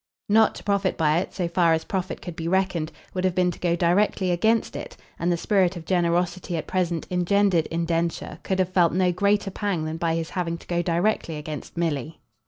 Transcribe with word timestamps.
Not 0.29 0.55
to 0.55 0.63
profit 0.63 0.97
by 0.97 1.19
it, 1.19 1.31
so 1.31 1.47
far 1.47 1.73
as 1.73 1.83
profit 1.85 2.23
could 2.23 2.35
be 2.35 2.47
reckoned, 2.47 2.91
would 3.13 3.23
have 3.23 3.35
been 3.35 3.51
to 3.51 3.59
go 3.59 3.75
directly 3.75 4.31
against 4.31 4.75
it; 4.75 4.97
and 5.19 5.31
the 5.31 5.37
spirit 5.37 5.77
of 5.77 5.85
generosity 5.85 6.57
at 6.57 6.65
present 6.65 7.05
engendered 7.11 7.67
in 7.67 7.85
Densher 7.85 8.39
could 8.41 8.57
have 8.57 8.69
felt 8.69 8.93
no 8.93 9.11
greater 9.11 9.51
pang 9.51 9.85
than 9.85 9.97
by 9.97 10.15
his 10.15 10.31
having 10.31 10.57
to 10.57 10.65
go 10.65 10.81
directly 10.81 11.37
against 11.37 11.77
Milly. 11.77 12.19